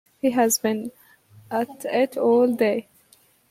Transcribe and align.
He 0.19 0.31
has 0.31 0.57
been 0.57 0.91
at 1.51 1.85
it 1.85 2.17
all 2.17 2.47
day. 2.55 2.87